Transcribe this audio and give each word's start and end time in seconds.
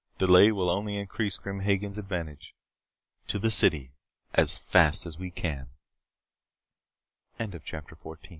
"Delay 0.17 0.51
will 0.51 0.71
only 0.71 0.97
increase 0.97 1.37
Grim 1.37 1.59
Hagen's 1.59 1.95
advantage. 1.99 2.55
To 3.27 3.37
the 3.37 3.51
city 3.51 3.91
as 4.33 4.57
fast 4.57 5.05
as 5.05 5.19
we 5.19 5.29
can" 5.29 5.67
CHAPTER 7.63 7.95
15 7.95 8.29